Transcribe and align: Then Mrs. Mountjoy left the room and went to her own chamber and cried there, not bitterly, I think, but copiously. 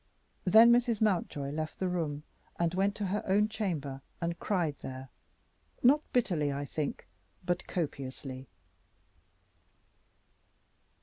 Then 0.45 0.71
Mrs. 0.71 0.99
Mountjoy 0.99 1.51
left 1.51 1.77
the 1.77 1.87
room 1.87 2.23
and 2.57 2.73
went 2.73 2.95
to 2.95 3.05
her 3.05 3.21
own 3.27 3.47
chamber 3.49 4.01
and 4.19 4.39
cried 4.39 4.75
there, 4.79 5.09
not 5.83 6.01
bitterly, 6.11 6.51
I 6.51 6.65
think, 6.65 7.07
but 7.45 7.67
copiously. 7.67 8.47